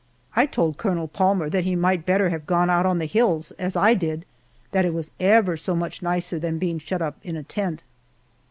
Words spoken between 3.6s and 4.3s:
I did;